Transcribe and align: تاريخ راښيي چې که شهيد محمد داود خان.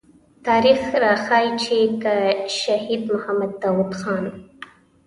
تاريخ 0.47 0.81
راښيي 1.03 1.49
چې 1.63 1.77
که 2.01 2.15
شهيد 2.59 3.01
محمد 3.13 3.51
داود 3.63 3.91
خان. 3.99 4.25